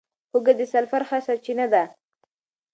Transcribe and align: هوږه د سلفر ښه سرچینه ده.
هوږه 0.31 0.53
د 0.59 0.61
سلفر 0.73 1.01
ښه 1.09 1.17
سرچینه 1.27 1.65
ده. 1.73 1.83